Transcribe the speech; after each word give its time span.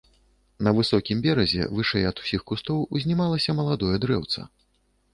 На 0.67 0.71
высокім 0.77 1.21
беразе 1.25 1.67
вышэй 1.81 2.09
ад 2.13 2.23
усіх 2.25 2.41
кустоў 2.51 2.83
узнімалася 2.95 3.59
маладое 3.63 3.95
дрэўца. 4.09 4.53